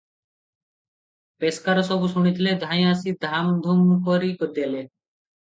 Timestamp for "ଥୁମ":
3.69-4.01